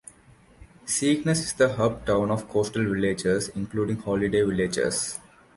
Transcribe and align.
Skegness 0.87 1.41
is 1.43 1.53
the 1.53 1.75
hub 1.75 2.07
town 2.07 2.31
of 2.31 2.49
coastal 2.49 2.81
villages 2.83 3.49
including 3.49 3.97
holiday 3.97 4.41
villages. 4.41 5.19